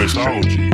Wiseology. 0.00 0.72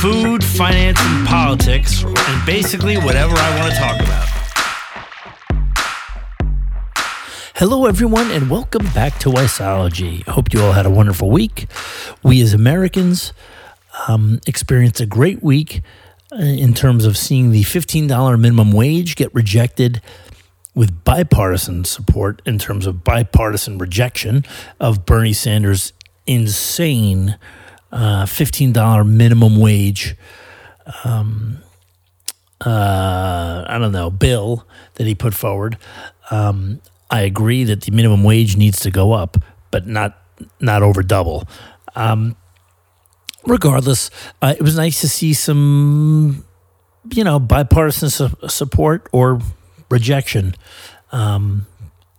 Food, 0.00 0.44
finance, 0.44 1.00
and 1.00 1.26
politics, 1.26 2.04
and 2.04 2.46
basically 2.46 2.98
whatever 2.98 3.34
I 3.36 3.58
want 3.58 3.72
to 3.72 3.78
talk 3.80 4.00
about. 4.00 4.28
Hello, 7.56 7.86
everyone, 7.86 8.30
and 8.30 8.48
welcome 8.48 8.86
back 8.94 9.18
to 9.18 9.28
Wiseology. 9.28 10.24
Hope 10.28 10.54
you 10.54 10.62
all 10.62 10.70
had 10.70 10.86
a 10.86 10.90
wonderful 10.90 11.28
week. 11.28 11.66
We 12.22 12.40
as 12.40 12.54
Americans 12.54 13.32
um, 14.06 14.38
experienced 14.46 15.00
a 15.00 15.06
great 15.06 15.42
week 15.42 15.82
uh, 16.30 16.36
in 16.36 16.74
terms 16.74 17.04
of 17.04 17.16
seeing 17.16 17.50
the 17.50 17.64
$15 17.64 18.38
minimum 18.38 18.70
wage 18.70 19.16
get 19.16 19.34
rejected 19.34 20.00
with 20.78 21.02
bipartisan 21.02 21.84
support 21.84 22.40
in 22.46 22.56
terms 22.56 22.86
of 22.86 23.02
bipartisan 23.02 23.78
rejection 23.78 24.44
of 24.78 25.04
Bernie 25.04 25.32
Sanders' 25.32 25.92
insane 26.24 27.36
uh, 27.90 28.22
$15 28.24 29.04
minimum 29.04 29.58
wage. 29.58 30.14
Um, 31.02 31.58
uh, 32.64 33.64
I 33.66 33.76
don't 33.78 33.90
know, 33.90 34.08
bill 34.08 34.68
that 34.94 35.04
he 35.08 35.16
put 35.16 35.34
forward. 35.34 35.78
Um, 36.30 36.80
I 37.10 37.22
agree 37.22 37.64
that 37.64 37.80
the 37.80 37.90
minimum 37.90 38.22
wage 38.22 38.56
needs 38.56 38.78
to 38.82 38.92
go 38.92 39.10
up, 39.10 39.36
but 39.72 39.88
not 39.88 40.16
not 40.60 40.84
over 40.84 41.02
double. 41.02 41.48
Um, 41.96 42.36
regardless, 43.44 44.10
uh, 44.40 44.54
it 44.56 44.62
was 44.62 44.76
nice 44.76 45.00
to 45.00 45.08
see 45.08 45.32
some, 45.34 46.44
you 47.10 47.24
know, 47.24 47.40
bipartisan 47.40 48.10
su- 48.10 48.36
support 48.46 49.08
or 49.10 49.40
rejection. 49.88 50.54
Um, 51.12 51.66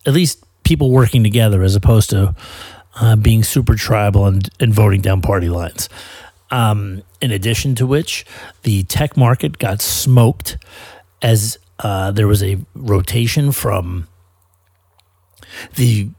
at 0.05 0.13
least 0.13 0.43
people 0.63 0.91
working 0.91 1.23
together 1.23 1.63
as 1.63 1.75
opposed 1.75 2.09
to 2.11 2.35
uh, 2.99 3.15
being 3.15 3.43
super 3.43 3.75
tribal 3.75 4.25
and, 4.25 4.49
and 4.59 4.73
voting 4.73 5.01
down 5.01 5.21
party 5.21 5.49
lines. 5.49 5.89
Um, 6.51 7.03
in 7.21 7.31
addition 7.31 7.75
to 7.75 7.85
which, 7.85 8.25
the 8.63 8.83
tech 8.83 9.15
market 9.15 9.57
got 9.57 9.81
smoked 9.81 10.57
as 11.21 11.57
uh, 11.79 12.11
there 12.11 12.27
was 12.27 12.43
a 12.43 12.57
rotation 12.75 13.51
from 13.51 14.07
the 15.75 16.09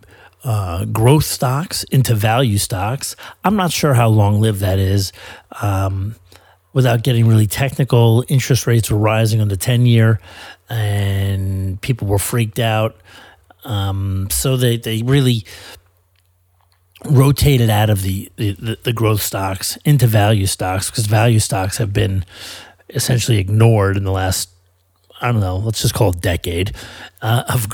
uh, 0.44 0.84
growth 0.86 1.24
stocks 1.24 1.84
into 1.84 2.14
value 2.14 2.58
stocks. 2.58 3.14
I'm 3.44 3.56
not 3.56 3.72
sure 3.72 3.94
how 3.94 4.08
long 4.08 4.40
lived 4.40 4.60
that 4.60 4.78
is. 4.78 5.12
Um, 5.60 6.16
without 6.72 7.02
getting 7.02 7.26
really 7.26 7.46
technical, 7.46 8.24
interest 8.28 8.66
rates 8.66 8.90
were 8.90 8.98
rising 8.98 9.40
on 9.40 9.48
the 9.48 9.56
10 9.56 9.86
year 9.86 10.20
and 10.68 11.80
people 11.80 12.06
were 12.06 12.18
freaked 12.18 12.58
out. 12.58 12.96
Um, 13.64 14.28
so 14.30 14.56
they, 14.56 14.76
they 14.76 15.02
really 15.02 15.44
rotated 17.04 17.70
out 17.70 17.90
of 17.90 18.02
the, 18.02 18.30
the, 18.36 18.78
the 18.82 18.92
growth 18.92 19.22
stocks 19.22 19.76
into 19.84 20.06
value 20.06 20.46
stocks 20.46 20.90
because 20.90 21.06
value 21.06 21.38
stocks 21.40 21.78
have 21.78 21.92
been 21.92 22.24
essentially 22.88 23.38
ignored 23.38 23.96
in 23.96 24.04
the 24.04 24.12
last 24.12 24.50
I 25.20 25.32
don't 25.32 25.40
know, 25.40 25.58
let's 25.58 25.82
just 25.82 25.92
call 25.92 26.10
it 26.10 26.20
decade 26.20 26.74
uh, 27.20 27.42
of 27.48 27.68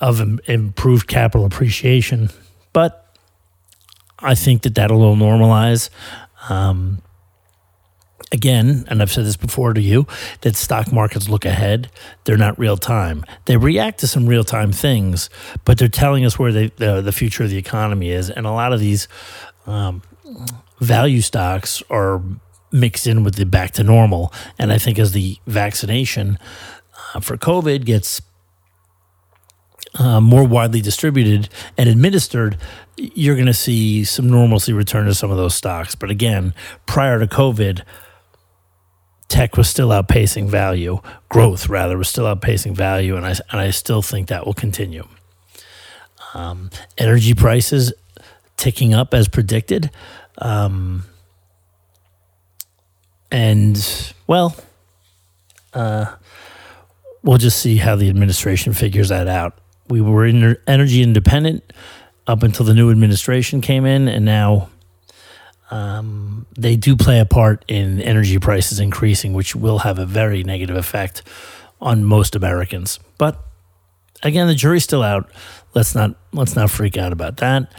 of 0.00 0.40
improved 0.48 1.06
capital 1.06 1.44
appreciation. 1.44 2.30
But 2.72 3.06
I 4.18 4.34
think 4.34 4.62
that 4.62 4.74
that'll 4.74 5.14
normalize. 5.14 5.90
Um, 6.48 7.02
again, 8.32 8.84
and 8.88 9.02
I've 9.02 9.10
said 9.10 9.24
this 9.24 9.36
before 9.36 9.72
to 9.72 9.80
you, 9.80 10.06
that 10.42 10.56
stock 10.56 10.92
markets 10.92 11.28
look 11.28 11.44
ahead. 11.44 11.90
They're 12.24 12.36
not 12.36 12.58
real 12.58 12.76
time. 12.76 13.24
They 13.46 13.56
react 13.56 14.00
to 14.00 14.06
some 14.06 14.26
real 14.26 14.44
time 14.44 14.72
things, 14.72 15.30
but 15.64 15.78
they're 15.78 15.88
telling 15.88 16.24
us 16.24 16.38
where 16.38 16.52
they, 16.52 16.68
the, 16.76 17.00
the 17.00 17.12
future 17.12 17.44
of 17.44 17.50
the 17.50 17.58
economy 17.58 18.10
is. 18.10 18.30
And 18.30 18.46
a 18.46 18.52
lot 18.52 18.72
of 18.72 18.80
these 18.80 19.08
um, 19.66 20.02
value 20.80 21.20
stocks 21.20 21.82
are 21.90 22.22
mixed 22.72 23.06
in 23.06 23.24
with 23.24 23.34
the 23.34 23.46
back 23.46 23.72
to 23.72 23.82
normal. 23.82 24.32
And 24.58 24.72
I 24.72 24.78
think 24.78 24.98
as 24.98 25.12
the 25.12 25.38
vaccination 25.46 26.38
uh, 27.14 27.20
for 27.20 27.36
COVID 27.36 27.84
gets 27.84 28.22
uh, 29.98 30.20
more 30.20 30.44
widely 30.44 30.80
distributed 30.80 31.48
and 31.76 31.88
administered, 31.88 32.56
you're 32.96 33.34
going 33.34 33.46
to 33.46 33.54
see 33.54 34.04
some 34.04 34.28
normalcy 34.28 34.72
return 34.72 35.06
to 35.06 35.14
some 35.14 35.30
of 35.30 35.36
those 35.36 35.54
stocks. 35.54 35.94
But 35.94 36.10
again, 36.10 36.54
prior 36.86 37.18
to 37.18 37.26
COVID, 37.26 37.82
tech 39.30 39.56
was 39.56 39.70
still 39.70 39.88
outpacing 39.88 40.48
value, 40.48 41.00
growth 41.30 41.68
rather 41.68 41.96
was 41.96 42.08
still 42.08 42.24
outpacing 42.24 42.74
value, 42.74 43.16
and 43.16 43.24
I 43.24 43.30
and 43.30 43.60
I 43.60 43.70
still 43.70 44.02
think 44.02 44.28
that 44.28 44.44
will 44.44 44.52
continue. 44.52 45.08
Um, 46.34 46.70
energy 46.98 47.34
prices 47.34 47.92
ticking 48.56 48.92
up 48.92 49.14
as 49.14 49.28
predicted. 49.28 49.90
Um, 50.38 51.04
and 53.30 54.12
well, 54.26 54.54
uh, 55.72 56.14
we'll 57.22 57.38
just 57.38 57.60
see 57.60 57.76
how 57.76 57.96
the 57.96 58.08
administration 58.08 58.72
figures 58.72 59.08
that 59.08 59.28
out. 59.28 59.58
We 59.88 60.00
were 60.00 60.26
in 60.26 60.56
energy 60.66 61.02
independent 61.02 61.72
up 62.26 62.42
until 62.42 62.66
the 62.66 62.74
new 62.74 62.90
administration 62.90 63.60
came 63.60 63.86
in, 63.86 64.08
and 64.08 64.24
now 64.24 64.68
um, 65.70 66.46
they 66.58 66.76
do 66.76 66.96
play 66.96 67.20
a 67.20 67.24
part 67.24 67.64
in 67.68 68.00
energy 68.00 68.38
prices 68.38 68.80
increasing, 68.80 69.32
which 69.32 69.54
will 69.54 69.80
have 69.80 69.98
a 69.98 70.06
very 70.06 70.42
negative 70.42 70.76
effect 70.76 71.22
on 71.80 72.04
most 72.04 72.34
Americans. 72.34 72.98
But 73.18 73.42
again, 74.22 74.46
the 74.48 74.54
jury's 74.54 74.84
still 74.84 75.02
out. 75.02 75.30
Let's 75.74 75.94
not 75.94 76.16
let's 76.32 76.56
not 76.56 76.70
freak 76.70 76.96
out 76.96 77.12
about 77.12 77.36
that. 77.38 77.72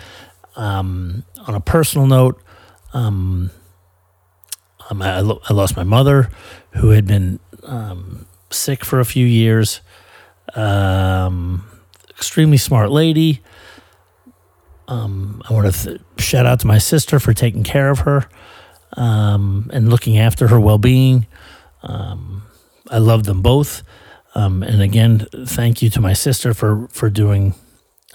Um, 0.56 1.24
on 1.48 1.56
a 1.56 1.60
personal 1.60 2.08
note, 2.08 2.42
um, 2.94 3.52
um, 4.90 5.02
I, 5.02 5.20
I, 5.20 5.54
lost 5.54 5.78
my 5.78 5.84
mother, 5.84 6.30
who 6.72 6.90
had 6.90 7.06
been 7.08 7.40
um, 7.64 8.26
sick 8.50 8.84
for 8.84 9.00
a 9.00 9.06
few 9.06 9.26
years. 9.26 9.82
Um, 10.56 11.66
extremely 12.10 12.58
smart 12.58 12.92
lady. 12.92 13.42
Um, 14.92 15.42
I 15.50 15.54
want 15.54 15.74
to 15.74 15.84
th- 15.84 16.02
shout 16.18 16.46
out 16.46 16.60
to 16.60 16.68
my 16.68 16.78
sister 16.78 17.18
for 17.18 17.34
taking 17.34 17.64
care 17.64 17.90
of 17.90 18.00
her 18.00 18.28
um, 18.98 19.70
and 19.72 19.90
looking 19.90 20.18
after 20.18 20.50
her 20.50 20.60
well 20.60 20.78
being. 20.78 21.28
Um, 21.82 22.44
I 22.90 22.98
love 22.98 23.24
them 23.24 23.42
both. 23.42 23.84
Um, 24.36 24.64
and 24.64 24.82
again, 24.82 25.28
thank 25.46 25.82
you 25.82 25.90
to 25.92 26.02
my 26.02 26.12
sister 26.12 26.54
for, 26.54 26.90
for 26.90 27.10
doing 27.10 27.56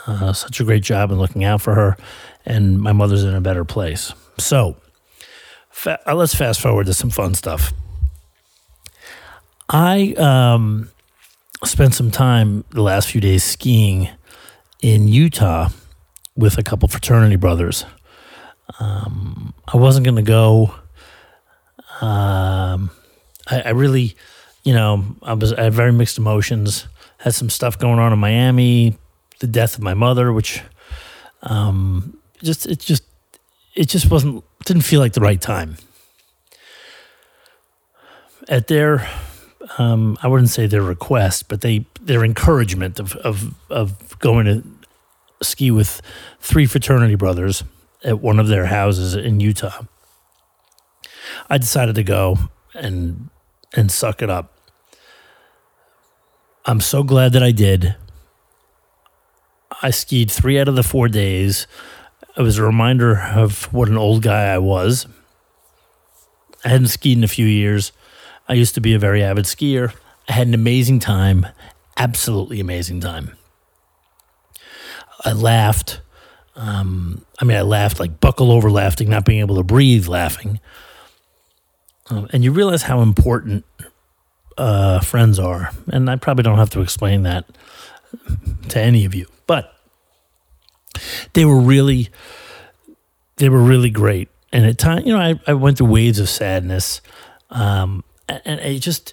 uh, 0.06 0.34
such 0.34 0.60
a 0.60 0.64
great 0.64 0.82
job 0.82 1.10
and 1.10 1.18
looking 1.18 1.44
out 1.44 1.62
for 1.62 1.74
her. 1.74 1.96
And 2.44 2.78
my 2.78 2.92
mother's 2.92 3.24
in 3.24 3.34
a 3.34 3.40
better 3.40 3.64
place. 3.64 4.12
So, 4.36 4.76
fa- 5.70 6.00
uh, 6.06 6.14
let's 6.14 6.34
fast 6.34 6.60
forward 6.60 6.86
to 6.86 6.94
some 6.94 7.08
fun 7.08 7.32
stuff. 7.32 7.72
I 9.70 10.12
um, 10.18 10.90
spent 11.64 11.94
some 11.94 12.10
time 12.10 12.64
the 12.70 12.82
last 12.82 13.10
few 13.10 13.22
days 13.22 13.44
skiing 13.44 14.10
in 14.82 15.08
Utah 15.08 15.70
with 16.36 16.58
a 16.58 16.62
couple 16.62 16.88
fraternity 16.88 17.36
brothers. 17.36 17.84
Um, 18.78 19.54
I 19.66 19.76
wasn't 19.76 20.04
going 20.04 20.16
to 20.16 20.22
go. 20.22 20.74
Um, 22.00 22.90
I, 23.46 23.62
I, 23.64 23.70
really, 23.70 24.16
you 24.64 24.74
know, 24.74 25.04
I 25.22 25.34
was 25.34 25.52
I 25.52 25.64
had 25.64 25.74
very 25.74 25.92
mixed 25.92 26.18
emotions. 26.18 26.86
Had 27.18 27.34
some 27.34 27.48
stuff 27.48 27.78
going 27.78 27.98
on 27.98 28.12
in 28.12 28.18
Miami, 28.18 28.98
the 29.40 29.46
death 29.46 29.76
of 29.76 29.82
my 29.82 29.94
mother, 29.94 30.32
which, 30.32 30.62
um, 31.42 32.18
just 32.42 32.66
it 32.66 32.80
just 32.80 33.02
it 33.74 33.88
just 33.88 34.10
wasn't 34.10 34.44
didn't 34.64 34.82
feel 34.82 35.00
like 35.00 35.14
the 35.14 35.20
right 35.20 35.40
time. 35.40 35.76
At 38.48 38.68
their, 38.68 39.08
um, 39.78 40.18
I 40.22 40.28
wouldn't 40.28 40.50
say 40.50 40.66
their 40.66 40.82
request, 40.82 41.48
but 41.48 41.62
they 41.62 41.86
their 42.00 42.24
encouragement 42.24 43.00
of 43.00 43.16
of 43.16 43.54
of 43.70 44.18
going 44.18 44.44
to 44.46 44.62
ski 45.42 45.70
with 45.70 46.00
three 46.40 46.66
fraternity 46.66 47.14
brothers 47.14 47.64
at 48.04 48.20
one 48.20 48.38
of 48.38 48.48
their 48.48 48.66
houses 48.66 49.14
in 49.14 49.40
Utah. 49.40 49.82
I 51.50 51.58
decided 51.58 51.94
to 51.96 52.04
go 52.04 52.38
and 52.74 53.30
and 53.74 53.90
suck 53.90 54.22
it 54.22 54.30
up. 54.30 54.52
I'm 56.64 56.80
so 56.80 57.02
glad 57.02 57.32
that 57.32 57.42
I 57.42 57.52
did. 57.52 57.94
I 59.82 59.90
skied 59.90 60.30
three 60.30 60.58
out 60.58 60.68
of 60.68 60.76
the 60.76 60.82
four 60.82 61.08
days. 61.08 61.66
It 62.36 62.42
was 62.42 62.58
a 62.58 62.64
reminder 62.64 63.18
of 63.18 63.72
what 63.72 63.88
an 63.88 63.96
old 63.96 64.22
guy 64.22 64.52
I 64.52 64.58
was. 64.58 65.06
I 66.64 66.68
hadn't 66.70 66.88
skied 66.88 67.18
in 67.18 67.24
a 67.24 67.28
few 67.28 67.46
years. 67.46 67.92
I 68.48 68.54
used 68.54 68.74
to 68.74 68.80
be 68.80 68.94
a 68.94 68.98
very 68.98 69.22
avid 69.22 69.44
skier. 69.44 69.94
I 70.28 70.32
had 70.32 70.48
an 70.48 70.54
amazing 70.54 70.98
time, 70.98 71.46
absolutely 71.96 72.58
amazing 72.60 73.00
time. 73.00 73.36
I 75.26 75.32
laughed. 75.32 76.00
Um, 76.54 77.24
I 77.40 77.44
mean, 77.44 77.56
I 77.56 77.62
laughed 77.62 78.00
like 78.00 78.20
buckle 78.20 78.50
over 78.52 78.70
laughing, 78.70 79.10
not 79.10 79.24
being 79.24 79.40
able 79.40 79.56
to 79.56 79.62
breathe 79.62 80.06
laughing. 80.06 80.60
Um, 82.08 82.28
and 82.32 82.44
you 82.44 82.52
realize 82.52 82.82
how 82.82 83.00
important 83.00 83.64
uh, 84.56 85.00
friends 85.00 85.38
are. 85.38 85.70
And 85.88 86.08
I 86.08 86.16
probably 86.16 86.44
don't 86.44 86.58
have 86.58 86.70
to 86.70 86.80
explain 86.80 87.24
that 87.24 87.44
to 88.68 88.80
any 88.80 89.04
of 89.04 89.14
you. 89.14 89.26
But 89.46 89.74
they 91.32 91.44
were 91.44 91.60
really, 91.60 92.08
they 93.36 93.48
were 93.48 93.62
really 93.62 93.90
great. 93.90 94.28
And 94.52 94.64
at 94.64 94.78
time, 94.78 95.04
you 95.04 95.12
know, 95.12 95.20
I, 95.20 95.40
I 95.46 95.54
went 95.54 95.78
through 95.78 95.88
waves 95.88 96.18
of 96.20 96.28
sadness, 96.28 97.00
um, 97.50 98.04
and, 98.28 98.40
and 98.44 98.60
it 98.60 98.78
just 98.78 99.12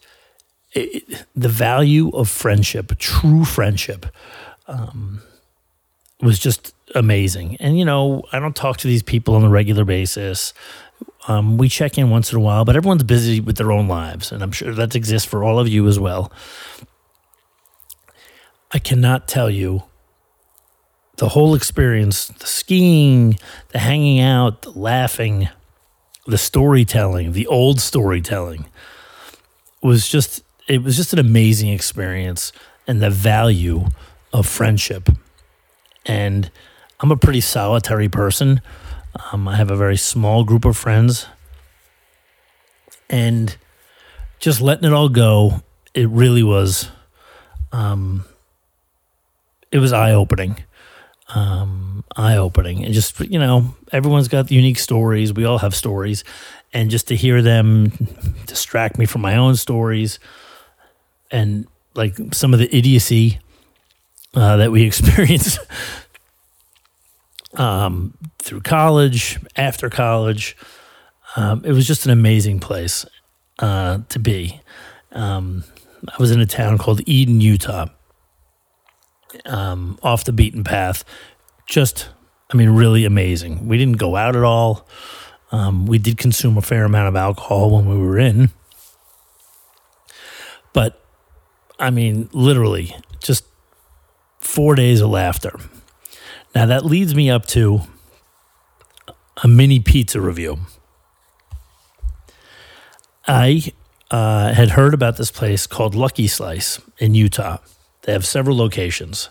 it, 0.73 1.25
the 1.35 1.49
value 1.49 2.09
of 2.09 2.29
friendship, 2.29 2.97
true 2.99 3.43
friendship, 3.43 4.05
um, 4.67 5.21
was 6.23 6.39
just 6.39 6.73
amazing. 6.95 7.57
And 7.59 7.77
you 7.77 7.85
know, 7.85 8.23
I 8.31 8.39
don't 8.39 8.55
talk 8.55 8.77
to 8.77 8.87
these 8.87 9.03
people 9.03 9.35
on 9.35 9.43
a 9.43 9.49
regular 9.49 9.85
basis. 9.85 10.53
Um, 11.27 11.57
we 11.57 11.69
check 11.69 11.97
in 11.97 12.09
once 12.09 12.31
in 12.31 12.37
a 12.37 12.41
while, 12.41 12.65
but 12.65 12.75
everyone's 12.75 13.03
busy 13.03 13.39
with 13.39 13.57
their 13.57 13.71
own 13.71 13.87
lives, 13.87 14.31
and 14.31 14.41
I'm 14.41 14.51
sure 14.51 14.73
that 14.73 14.95
exists 14.95 15.27
for 15.27 15.43
all 15.43 15.59
of 15.59 15.67
you 15.67 15.87
as 15.87 15.99
well. 15.99 16.31
I 18.71 18.79
cannot 18.79 19.27
tell 19.27 19.49
you 19.49 19.83
the 21.17 21.29
whole 21.29 21.55
experience 21.55 22.27
the 22.27 22.47
skiing, 22.47 23.37
the 23.69 23.79
hanging 23.79 24.19
out, 24.19 24.63
the 24.63 24.71
laughing, 24.71 25.49
the 26.25 26.37
storytelling, 26.37 27.33
the 27.33 27.47
old 27.47 27.79
storytelling 27.79 28.65
was 29.81 30.07
just 30.07 30.43
it 30.67 30.81
was 30.81 30.95
just 30.95 31.13
an 31.13 31.19
amazing 31.19 31.69
experience 31.69 32.51
and 32.87 33.01
the 33.01 33.09
value 33.09 33.87
of 34.31 34.47
friendship. 34.47 35.09
And 36.05 36.49
I'm 36.99 37.11
a 37.11 37.17
pretty 37.17 37.41
solitary 37.41 38.09
person. 38.09 38.61
Um, 39.31 39.47
I 39.47 39.55
have 39.55 39.71
a 39.71 39.75
very 39.75 39.97
small 39.97 40.43
group 40.43 40.65
of 40.65 40.75
friends. 40.75 41.27
And 43.09 43.55
just 44.39 44.61
letting 44.61 44.85
it 44.85 44.93
all 44.93 45.09
go, 45.09 45.61
it 45.93 46.09
really 46.09 46.43
was 46.43 46.89
um, 47.71 48.25
it 49.71 49.79
was 49.79 49.91
eye 49.91 50.11
opening. 50.11 50.63
Um, 51.33 52.03
eye 52.15 52.37
opening. 52.37 52.85
And 52.85 52.93
just, 52.93 53.19
you 53.19 53.39
know, 53.39 53.75
everyone's 53.91 54.27
got 54.27 54.51
unique 54.51 54.77
stories. 54.77 55.33
We 55.33 55.45
all 55.45 55.57
have 55.57 55.73
stories. 55.73 56.23
And 56.73 56.91
just 56.91 57.07
to 57.07 57.15
hear 57.15 57.41
them 57.41 57.91
distract 58.45 58.99
me 58.99 59.05
from 59.05 59.21
my 59.21 59.35
own 59.35 59.55
stories 59.55 60.19
and 61.31 61.67
like 61.95 62.15
some 62.33 62.53
of 62.53 62.59
the 62.59 62.73
idiocy 62.75 63.39
uh, 64.33 64.57
that 64.57 64.71
we 64.71 64.83
experience 64.87 65.59
um, 67.55 68.17
through 68.39 68.61
college, 68.61 69.39
after 69.55 69.89
college. 69.89 70.55
Um, 71.35 71.63
it 71.65 71.71
was 71.71 71.87
just 71.87 72.05
an 72.05 72.11
amazing 72.11 72.59
place 72.59 73.05
uh, 73.59 73.99
to 74.09 74.19
be. 74.19 74.61
Um, 75.11 75.63
I 76.07 76.15
was 76.19 76.31
in 76.31 76.39
a 76.39 76.45
town 76.45 76.77
called 76.77 77.01
Eden, 77.05 77.41
Utah, 77.41 77.87
um, 79.45 79.97
off 80.03 80.25
the 80.25 80.33
beaten 80.33 80.63
path. 80.63 81.03
Just, 81.67 82.09
I 82.51 82.57
mean, 82.57 82.71
really 82.71 83.05
amazing. 83.05 83.67
We 83.67 83.77
didn't 83.77 83.97
go 83.97 84.15
out 84.15 84.35
at 84.35 84.43
all. 84.43 84.87
Um, 85.51 85.85
we 85.85 85.97
did 85.97 86.17
consume 86.17 86.57
a 86.57 86.61
fair 86.61 86.83
amount 86.83 87.07
of 87.07 87.15
alcohol 87.15 87.71
when 87.71 87.87
we 87.87 87.97
were 87.97 88.17
in. 88.19 88.49
But, 90.73 90.99
I 91.79 91.91
mean, 91.91 92.29
literally, 92.33 92.95
just 93.21 93.45
four 94.43 94.75
days 94.75 95.01
of 95.01 95.09
laughter. 95.09 95.57
Now, 96.53 96.65
that 96.67 96.85
leads 96.85 97.15
me 97.15 97.29
up 97.29 97.45
to 97.47 97.81
a 99.41 99.47
mini 99.47 99.79
pizza 99.79 100.21
review. 100.21 100.59
I 103.27 103.73
uh, 104.11 104.53
had 104.53 104.71
heard 104.71 104.93
about 104.93 105.17
this 105.17 105.31
place 105.31 105.65
called 105.65 105.95
Lucky 105.95 106.27
Slice 106.27 106.79
in 106.99 107.15
Utah. 107.15 107.57
They 108.03 108.11
have 108.11 108.25
several 108.25 108.57
locations. 108.57 109.29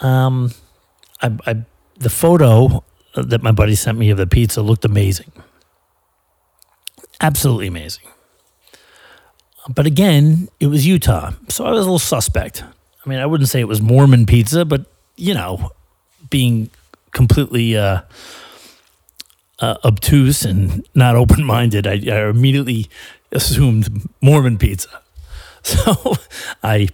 Um, 0.00 0.52
I, 1.22 1.36
I, 1.46 1.64
the 1.96 2.10
photo 2.10 2.84
that 3.14 3.42
my 3.42 3.52
buddy 3.52 3.74
sent 3.74 3.98
me 3.98 4.10
of 4.10 4.18
the 4.18 4.26
pizza 4.26 4.60
looked 4.62 4.84
amazing. 4.84 5.32
Absolutely 7.20 7.68
amazing. 7.68 8.04
But 9.68 9.86
again, 9.86 10.48
it 10.60 10.66
was 10.66 10.86
Utah, 10.86 11.32
so 11.48 11.64
I 11.64 11.70
was 11.70 11.78
a 11.78 11.82
little 11.82 11.98
suspect. 11.98 12.62
I 13.04 13.08
mean, 13.08 13.18
I 13.18 13.26
wouldn't 13.26 13.48
say 13.48 13.60
it 13.60 13.68
was 13.68 13.82
Mormon 13.82 14.26
pizza, 14.26 14.64
but 14.64 14.86
you 15.16 15.34
know, 15.34 15.70
being 16.30 16.70
completely 17.12 17.76
uh, 17.76 18.00
uh, 19.60 19.76
obtuse 19.84 20.44
and 20.44 20.86
not 20.94 21.16
open 21.22 21.44
minded, 21.44 21.86
I, 21.86 22.00
I 22.10 22.28
immediately 22.28 22.88
assumed 23.32 24.08
Mormon 24.20 24.58
pizza. 24.58 24.88
So 25.66 26.12
I 26.62 26.88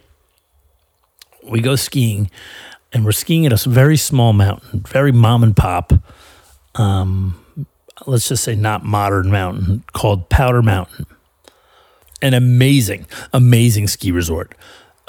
we 1.42 1.60
go 1.60 1.74
skiing, 1.74 2.30
and 2.92 3.04
we're 3.04 3.10
skiing 3.10 3.44
at 3.44 3.52
a 3.52 3.68
very 3.68 3.96
small 3.96 4.32
mountain, 4.32 4.84
very 4.86 5.10
mom 5.10 5.42
and 5.42 5.56
pop. 5.56 5.92
Um, 6.76 7.44
let's 8.06 8.28
just 8.28 8.44
say 8.44 8.54
not 8.54 8.84
modern 8.84 9.28
mountain 9.28 9.82
called 9.92 10.28
Powder 10.28 10.62
Mountain. 10.62 11.06
An 12.22 12.32
amazing, 12.32 13.06
amazing 13.32 13.88
ski 13.88 14.12
resort. 14.12 14.54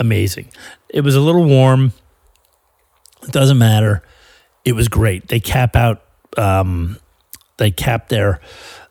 Amazing. 0.02 0.48
It 0.90 1.02
was 1.02 1.14
a 1.16 1.20
little 1.20 1.46
warm. 1.46 1.94
It 3.22 3.32
doesn't 3.32 3.60
matter. 3.60 4.02
It 4.66 4.74
was 4.74 4.88
great. 4.88 5.28
They 5.28 5.40
cap 5.40 5.76
out. 5.76 6.02
Um, 6.38 6.98
they 7.58 7.70
cap 7.70 8.10
their 8.10 8.42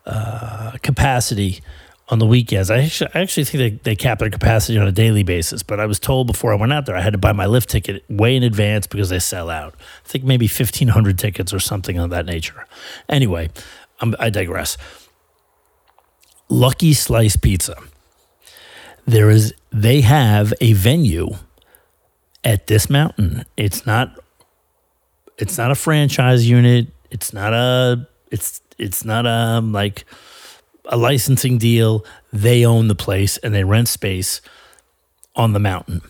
uh, 0.06 0.76
capacity 0.84 1.62
on 2.10 2.20
the 2.20 2.26
weekends. 2.26 2.70
I 2.70 2.82
actually, 2.82 3.10
I 3.12 3.22
actually 3.22 3.42
think 3.42 3.82
they, 3.82 3.90
they 3.90 3.96
cap 3.96 4.20
their 4.20 4.30
capacity 4.30 4.78
on 4.78 4.86
a 4.86 4.92
daily 4.92 5.24
basis, 5.24 5.64
but 5.64 5.80
I 5.80 5.86
was 5.86 5.98
told 5.98 6.28
before 6.28 6.52
I 6.52 6.56
went 6.56 6.72
out 6.72 6.86
there 6.86 6.94
I 6.94 7.00
had 7.00 7.12
to 7.14 7.18
buy 7.18 7.32
my 7.32 7.46
lift 7.46 7.68
ticket 7.68 8.04
way 8.08 8.36
in 8.36 8.44
advance 8.44 8.86
because 8.86 9.08
they 9.08 9.18
sell 9.18 9.50
out. 9.50 9.74
I 10.04 10.08
think 10.08 10.22
maybe 10.22 10.46
1,500 10.46 11.18
tickets 11.18 11.52
or 11.52 11.58
something 11.58 11.98
of 11.98 12.10
that 12.10 12.24
nature. 12.24 12.66
Anyway, 13.08 13.50
I'm, 13.98 14.14
I 14.20 14.30
digress. 14.30 14.78
Lucky 16.48 16.92
Slice 16.92 17.34
Pizza. 17.34 17.74
There 19.10 19.28
is, 19.28 19.52
they 19.72 20.02
have 20.02 20.54
a 20.60 20.72
venue 20.72 21.30
at 22.44 22.68
this 22.68 22.88
mountain. 22.88 23.44
It's 23.56 23.84
not, 23.84 24.16
it's 25.36 25.58
not 25.58 25.72
a 25.72 25.74
franchise 25.74 26.48
unit. 26.48 26.86
It's 27.10 27.32
not 27.32 27.52
a, 27.52 28.06
it's, 28.30 28.60
it's 28.78 29.04
not 29.04 29.26
a, 29.26 29.30
um, 29.30 29.72
like, 29.72 30.04
a 30.84 30.96
licensing 30.96 31.58
deal. 31.58 32.04
They 32.32 32.64
own 32.64 32.86
the 32.86 32.94
place 32.94 33.36
and 33.38 33.52
they 33.52 33.64
rent 33.64 33.88
space 33.88 34.40
on 35.34 35.54
the 35.54 35.58
mountain. 35.58 36.02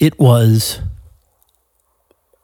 It 0.00 0.18
was. 0.18 0.80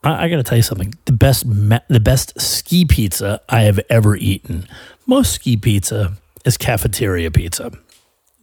I, 0.04 0.28
got 0.28 0.36
to 0.36 0.44
tell 0.44 0.56
you 0.56 0.62
something. 0.62 0.94
The 1.06 1.12
best, 1.12 1.48
the 1.48 2.00
best 2.00 2.40
ski 2.40 2.84
pizza 2.84 3.40
I 3.48 3.62
have 3.62 3.80
ever 3.90 4.14
eaten. 4.14 4.68
Most 5.04 5.32
ski 5.32 5.56
pizza 5.56 6.12
is 6.44 6.56
cafeteria 6.56 7.32
pizza. 7.32 7.72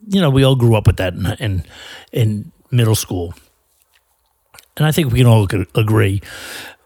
You 0.08 0.22
know, 0.22 0.30
we 0.30 0.44
all 0.44 0.56
grew 0.56 0.76
up 0.76 0.88
with 0.88 0.98
that 0.98 1.14
in 1.14 1.26
in, 1.40 1.64
in 2.12 2.52
middle 2.72 2.96
school, 2.96 3.34
and 4.78 4.86
I 4.86 4.92
think 4.92 5.12
we 5.12 5.20
can 5.20 5.28
all 5.28 5.48
agree. 5.76 6.22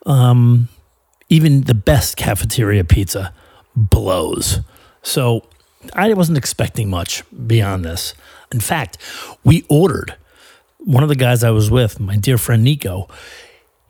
Um, 0.05 0.69
even 1.29 1.61
the 1.61 1.73
best 1.73 2.15
cafeteria 2.15 2.83
pizza 2.83 3.33
blows. 3.75 4.59
So 5.01 5.47
I 5.93 6.13
wasn't 6.13 6.37
expecting 6.37 6.89
much 6.89 7.23
beyond 7.45 7.85
this. 7.85 8.13
In 8.51 8.59
fact, 8.59 8.97
we 9.43 9.65
ordered 9.69 10.15
one 10.79 11.03
of 11.03 11.09
the 11.09 11.15
guys 11.15 11.43
I 11.43 11.51
was 11.51 11.69
with, 11.69 11.99
my 11.99 12.15
dear 12.15 12.37
friend 12.37 12.63
Nico. 12.63 13.07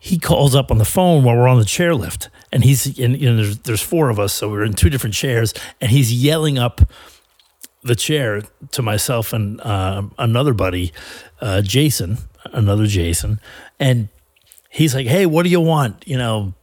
He 0.00 0.18
calls 0.18 0.54
up 0.54 0.70
on 0.70 0.78
the 0.78 0.84
phone 0.84 1.24
while 1.24 1.36
we're 1.36 1.48
on 1.48 1.58
the 1.58 1.64
chairlift, 1.64 2.28
and 2.52 2.62
he's 2.64 2.98
and 2.98 3.20
you 3.20 3.30
know 3.30 3.36
there's 3.36 3.58
there's 3.58 3.82
four 3.82 4.10
of 4.10 4.18
us, 4.20 4.32
so 4.32 4.48
we're 4.48 4.64
in 4.64 4.74
two 4.74 4.90
different 4.90 5.14
chairs, 5.14 5.52
and 5.80 5.90
he's 5.90 6.12
yelling 6.12 6.56
up 6.56 6.80
the 7.88 7.96
chair 7.96 8.42
to 8.70 8.82
myself 8.82 9.32
and 9.32 9.60
uh, 9.60 10.02
another 10.18 10.54
buddy, 10.54 10.92
uh, 11.40 11.62
Jason, 11.62 12.18
another 12.52 12.86
Jason, 12.86 13.40
and 13.80 14.08
he's 14.70 14.94
like, 14.94 15.06
"Hey, 15.06 15.26
what 15.26 15.42
do 15.42 15.48
you 15.50 15.60
want? 15.60 16.06
You 16.06 16.18
know, 16.18 16.54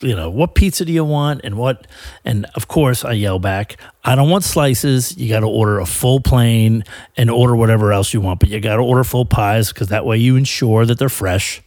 you 0.00 0.16
know, 0.16 0.30
what 0.30 0.54
pizza 0.54 0.84
do 0.84 0.92
you 0.92 1.04
want 1.04 1.42
and 1.44 1.56
what? 1.56 1.86
And 2.24 2.46
of 2.54 2.68
course, 2.68 3.04
I 3.04 3.12
yell 3.12 3.38
back, 3.38 3.76
I 4.02 4.14
don't 4.14 4.30
want 4.30 4.44
slices. 4.44 5.16
You 5.16 5.28
got 5.28 5.40
to 5.40 5.46
order 5.46 5.78
a 5.78 5.86
full 5.86 6.20
plain 6.20 6.84
and 7.16 7.30
order 7.30 7.54
whatever 7.54 7.92
else 7.92 8.14
you 8.14 8.20
want, 8.20 8.40
but 8.40 8.48
you 8.48 8.58
got 8.60 8.76
to 8.76 8.82
order 8.82 9.04
full 9.04 9.26
pies 9.26 9.72
because 9.72 9.88
that 9.88 10.06
way 10.06 10.16
you 10.16 10.36
ensure 10.36 10.86
that 10.86 10.98
they're 10.98 11.10
fresh. 11.10 11.62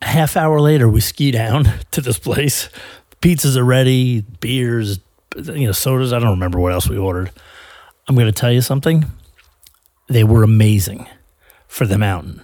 Half 0.00 0.36
hour 0.36 0.60
later, 0.60 0.88
we 0.88 1.00
ski 1.00 1.30
down 1.30 1.66
to 1.90 2.00
this 2.00 2.18
place. 2.18 2.68
Pizzas 3.20 3.56
are 3.56 3.64
ready, 3.64 4.20
beers, 4.40 4.98
you 5.36 5.66
know, 5.66 5.72
sodas. 5.72 6.12
I 6.12 6.18
don't 6.18 6.30
remember 6.30 6.60
what 6.60 6.72
else 6.72 6.88
we 6.88 6.98
ordered. 6.98 7.30
I'm 8.08 8.14
going 8.14 8.26
to 8.26 8.32
tell 8.32 8.52
you 8.52 8.60
something. 8.60 9.06
They 10.08 10.24
were 10.24 10.42
amazing 10.42 11.06
for 11.68 11.86
the 11.86 11.98
mountain. 11.98 12.42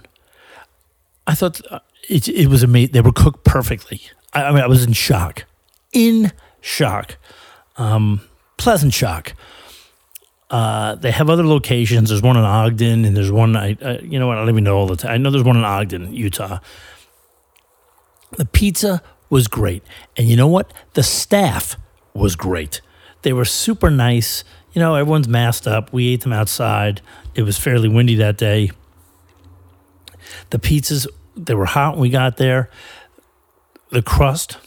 I 1.27 1.35
thought 1.35 1.61
uh, 1.69 1.79
it, 2.07 2.27
it 2.27 2.47
was 2.47 2.63
amazing. 2.63 2.93
They 2.93 3.01
were 3.01 3.11
cooked 3.11 3.43
perfectly. 3.43 4.01
I, 4.33 4.45
I, 4.45 4.51
mean, 4.51 4.61
I 4.61 4.67
was 4.67 4.83
in 4.83 4.93
shock, 4.93 5.45
in 5.91 6.31
shock, 6.61 7.17
um, 7.77 8.21
pleasant 8.57 8.93
shock. 8.93 9.33
Uh, 10.49 10.95
they 10.95 11.11
have 11.11 11.29
other 11.29 11.45
locations. 11.45 12.09
There's 12.09 12.23
one 12.23 12.35
in 12.35 12.43
Ogden, 12.43 13.05
and 13.05 13.15
there's 13.15 13.31
one 13.31 13.55
I, 13.55 13.77
you 14.01 14.17
know 14.17 14.27
what? 14.27 14.37
I 14.37 14.41
don't 14.41 14.49
even 14.49 14.63
know 14.63 14.77
all 14.77 14.87
the 14.87 14.95
time. 14.95 15.11
I 15.11 15.17
know 15.17 15.29
there's 15.29 15.43
one 15.43 15.57
in 15.57 15.63
Ogden, 15.63 16.13
Utah. 16.13 16.59
The 18.37 18.45
pizza 18.45 19.03
was 19.29 19.47
great. 19.47 19.83
And 20.17 20.27
you 20.27 20.35
know 20.35 20.47
what? 20.47 20.73
The 20.93 21.03
staff 21.03 21.77
was 22.19 22.35
great. 22.35 22.81
They 23.21 23.33
were 23.33 23.45
super 23.45 23.89
nice. 23.89 24.43
You 24.73 24.81
know, 24.81 24.95
everyone's 24.95 25.27
masked 25.27 25.67
up. 25.67 25.91
We 25.91 26.09
ate 26.13 26.21
them 26.21 26.33
outside. 26.33 27.01
It 27.35 27.43
was 27.43 27.57
fairly 27.57 27.89
windy 27.89 28.15
that 28.15 28.37
day. 28.37 28.71
The 30.51 30.59
pizzas, 30.59 31.07
they 31.35 31.55
were 31.55 31.65
hot 31.65 31.93
when 31.93 32.01
we 32.01 32.09
got 32.09 32.37
there. 32.37 32.69
The 33.91 34.01
crust, 34.01 34.57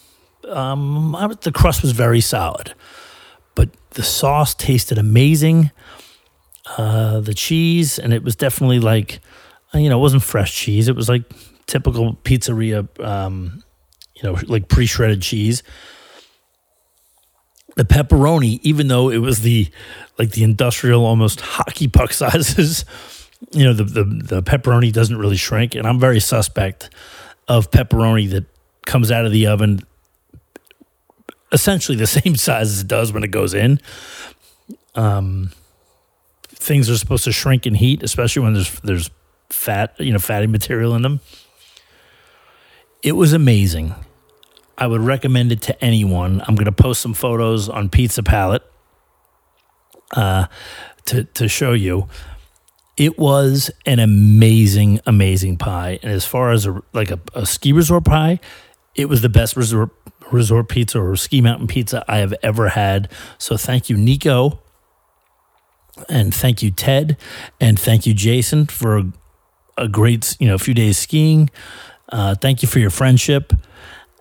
um, 0.48 1.16
the 1.42 1.52
crust 1.52 1.82
was 1.82 1.92
very 1.92 2.20
solid, 2.20 2.74
but 3.54 3.70
the 3.90 4.02
sauce 4.02 4.54
tasted 4.54 4.98
amazing. 4.98 5.70
Uh, 6.76 7.20
the 7.20 7.34
cheese, 7.34 7.98
and 7.98 8.12
it 8.12 8.22
was 8.22 8.36
definitely 8.36 8.80
like, 8.80 9.20
uh, 9.74 9.78
you 9.78 9.88
know, 9.88 9.98
it 9.98 10.00
wasn't 10.00 10.22
fresh 10.22 10.54
cheese. 10.54 10.88
It 10.88 10.96
was 10.96 11.08
like 11.08 11.24
typical 11.66 12.14
pizzeria, 12.24 12.88
um, 13.04 13.64
you 14.14 14.22
know, 14.22 14.38
like 14.46 14.68
pre 14.68 14.86
shredded 14.86 15.22
cheese. 15.22 15.62
The 17.74 17.84
pepperoni, 17.84 18.60
even 18.62 18.88
though 18.88 19.08
it 19.10 19.18
was 19.18 19.40
the 19.40 19.68
like 20.18 20.32
the 20.32 20.44
industrial 20.44 21.04
almost 21.04 21.40
hockey 21.40 21.88
puck 21.88 22.12
sizes, 22.22 22.84
you 23.52 23.64
know, 23.64 23.72
the, 23.72 23.84
the, 23.84 24.04
the 24.04 24.42
pepperoni 24.42 24.92
doesn't 24.92 25.16
really 25.16 25.36
shrink. 25.36 25.74
And 25.74 25.86
I'm 25.86 25.98
very 25.98 26.20
suspect 26.20 26.90
of 27.48 27.70
pepperoni 27.70 28.30
that 28.30 28.44
comes 28.84 29.10
out 29.10 29.24
of 29.24 29.32
the 29.32 29.46
oven 29.46 29.80
essentially 31.52 31.96
the 31.96 32.06
same 32.22 32.36
size 32.36 32.70
as 32.70 32.80
it 32.80 32.88
does 32.88 33.12
when 33.12 33.24
it 33.24 33.30
goes 33.30 33.54
in. 33.54 33.80
Um, 34.94 35.52
things 36.48 36.90
are 36.90 36.96
supposed 36.96 37.24
to 37.24 37.32
shrink 37.32 37.66
in 37.66 37.74
heat, 37.74 38.02
especially 38.02 38.42
when 38.42 38.54
there's 38.54 38.80
there's 38.80 39.10
fat, 39.50 39.94
you 39.98 40.12
know, 40.12 40.18
fatty 40.18 40.46
material 40.46 40.94
in 40.94 41.02
them. 41.02 41.20
It 43.02 43.12
was 43.12 43.32
amazing. 43.32 43.94
I 44.82 44.86
would 44.88 45.02
recommend 45.02 45.52
it 45.52 45.62
to 45.62 45.84
anyone. 45.84 46.42
I'm 46.44 46.56
going 46.56 46.64
to 46.64 46.72
post 46.72 47.00
some 47.02 47.14
photos 47.14 47.68
on 47.68 47.88
Pizza 47.88 48.20
Palette 48.20 48.64
uh, 50.16 50.46
to 51.04 51.22
to 51.22 51.46
show 51.46 51.72
you. 51.72 52.08
It 52.96 53.16
was 53.16 53.70
an 53.86 54.00
amazing, 54.00 54.98
amazing 55.06 55.56
pie. 55.58 56.00
And 56.02 56.10
as 56.10 56.24
far 56.24 56.50
as 56.50 56.66
a, 56.66 56.82
like 56.92 57.12
a, 57.12 57.20
a 57.32 57.46
ski 57.46 57.72
resort 57.72 58.04
pie, 58.04 58.40
it 58.96 59.08
was 59.08 59.22
the 59.22 59.28
best 59.28 59.56
resort 59.56 59.90
resort 60.32 60.68
pizza 60.68 60.98
or 61.00 61.14
ski 61.14 61.40
mountain 61.40 61.68
pizza 61.68 62.04
I 62.08 62.18
have 62.18 62.34
ever 62.42 62.70
had. 62.70 63.08
So 63.38 63.56
thank 63.56 63.88
you, 63.88 63.96
Nico, 63.96 64.58
and 66.08 66.34
thank 66.34 66.60
you, 66.60 66.72
Ted, 66.72 67.16
and 67.60 67.78
thank 67.78 68.04
you, 68.04 68.14
Jason, 68.14 68.66
for 68.66 68.98
a, 68.98 69.12
a 69.78 69.86
great 69.86 70.36
you 70.40 70.48
know 70.48 70.56
a 70.56 70.58
few 70.58 70.74
days 70.74 70.98
skiing. 70.98 71.50
Uh, 72.08 72.34
thank 72.34 72.62
you 72.62 72.68
for 72.68 72.80
your 72.80 72.90
friendship, 72.90 73.52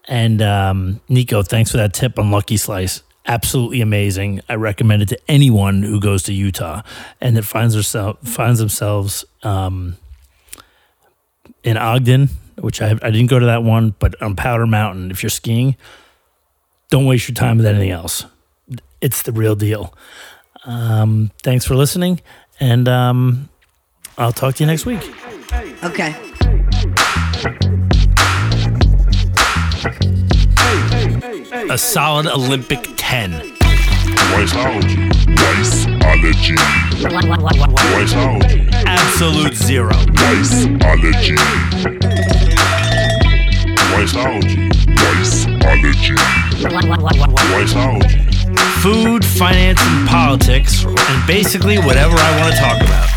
and 0.08 0.42
um, 0.42 1.02
Nico, 1.10 1.44
thanks 1.44 1.72
for 1.72 1.78
that 1.78 1.94
tip 1.94 2.18
on 2.20 2.32
Lucky 2.32 2.58
Slice. 2.58 3.04
Absolutely 3.26 3.82
amazing. 3.82 4.42
I 4.50 4.56
recommend 4.56 5.04
it 5.04 5.10
to 5.10 5.20
anyone 5.28 5.84
who 5.84 6.00
goes 6.00 6.24
to 6.24 6.34
Utah 6.34 6.82
and 7.20 7.38
that 7.38 7.44
finds 7.44 7.76
herself 7.76 8.18
finds 8.28 8.60
themselves 8.60 9.24
um, 9.44 9.98
in 11.64 11.78
Ogden, 11.78 12.30
which 12.58 12.82
I, 12.82 12.92
I 12.92 13.12
didn't 13.12 13.28
go 13.28 13.40
to 13.40 13.46
that 13.46 13.64
one, 13.64 13.96
but 14.00 14.20
on 14.22 14.36
Powder 14.36 14.66
Mountain. 14.66 15.12
If 15.12 15.22
you're 15.22 15.30
skiing, 15.30 15.76
don't 16.90 17.06
waste 17.06 17.28
your 17.28 17.36
time 17.36 17.58
with 17.58 17.66
anything 17.66 17.92
else. 17.92 18.26
It's 19.02 19.22
the 19.22 19.32
real 19.32 19.56
deal. 19.56 19.94
Um, 20.66 21.32
thanks 21.44 21.66
for 21.66 21.76
listening, 21.76 22.22
and 22.60 22.88
um, 22.88 23.50
I'll 24.18 24.34
talk 24.34 24.56
to 24.56 24.64
you 24.64 24.68
next 24.68 24.86
week. 24.86 25.02
Okay. 25.84 26.31
A 31.72 31.78
solid 31.78 32.28
Olympic 32.28 32.86
10. 32.98 33.32
Wiseology. 33.32 35.10
Wiseology. 35.40 36.58
Wiseology. 37.96 38.74
Absolute 38.86 39.56
zero. 39.56 39.94
Wiseology. 39.94 41.38
Wiseology. 43.96 44.70
Wiseology. 45.00 46.12
Wiseology. 47.54 48.20
Food, 48.82 49.24
finance, 49.24 49.80
and 49.82 50.10
politics, 50.10 50.84
and 50.84 51.26
basically 51.26 51.78
whatever 51.78 52.18
I 52.18 52.42
want 52.42 52.54
to 52.54 52.60
talk 52.60 52.82
about. 52.82 53.11